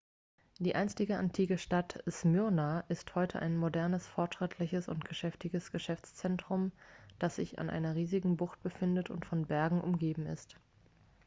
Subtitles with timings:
[0.57, 6.71] die einstige antike stadt smyrna ist heute ein modernes fortschrittliches und geschäftiges geschäftszentrum
[7.19, 10.55] dass sich an einer riesigen bucht befindet und von bergen umgeben ist